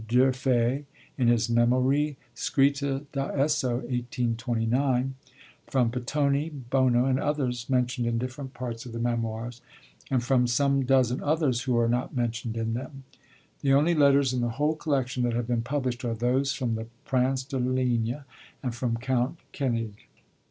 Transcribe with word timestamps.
d'Urfé, 0.07 0.85
in 1.15 1.27
his 1.27 1.47
Memorie 1.47 2.17
scritte 2.35 3.05
da 3.11 3.27
esso, 3.39 3.81
1829; 3.87 5.13
from 5.67 5.91
Pittoni, 5.91 6.49
Bono, 6.49 7.05
and 7.05 7.19
others 7.19 7.69
mentioned 7.69 8.07
in 8.07 8.17
different 8.17 8.51
parts 8.55 8.87
of 8.87 8.93
the 8.93 8.99
Memoirs, 8.99 9.61
and 10.09 10.23
from 10.23 10.47
some 10.47 10.85
dozen 10.85 11.21
others 11.21 11.61
who 11.61 11.77
are 11.77 11.87
not 11.87 12.15
mentioned 12.15 12.57
in 12.57 12.73
them. 12.73 13.03
The 13.59 13.73
only 13.75 13.93
letters 13.93 14.33
in 14.33 14.41
the 14.41 14.49
whole 14.57 14.75
collection 14.75 15.21
that 15.21 15.33
have 15.33 15.45
been 15.45 15.61
published 15.61 16.03
are 16.03 16.15
those 16.15 16.51
from 16.51 16.73
the 16.73 16.87
Prince 17.05 17.43
de 17.43 17.59
Ligne 17.59 18.23
and 18.63 18.73
from 18.73 18.97
Count 18.97 19.37
Koenig. 19.53 20.07